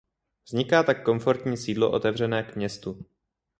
[0.45, 3.05] Vzniká tak komfortní sídlo otevřené k městu.